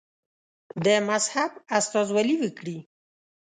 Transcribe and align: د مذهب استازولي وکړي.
د 0.85 0.87
مذهب 1.09 1.51
استازولي 1.77 2.35
وکړي. 2.39 2.77